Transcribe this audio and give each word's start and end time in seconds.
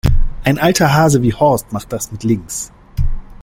Ein 0.43 0.57
alter 0.57 0.95
Hase 0.95 1.21
wie 1.21 1.35
Horst 1.35 1.71
macht 1.73 1.93
das 1.93 2.11
mit 2.11 2.23
links. 2.23 2.71